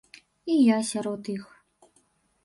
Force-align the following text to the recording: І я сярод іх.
І 0.53 0.53
я 0.67 0.77
сярод 0.91 1.29
іх. 1.33 1.45